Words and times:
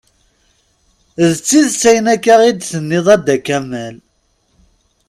D 1.29 1.31
tidet 1.47 1.83
ayen 1.89 2.07
akka 2.15 2.35
i 2.49 2.51
d-tenniḍ 2.53 3.07
a 3.13 3.15
Dda 3.19 3.37
kamal. 3.45 3.95